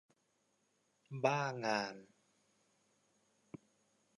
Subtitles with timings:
[1.23, 1.95] บ้างาน?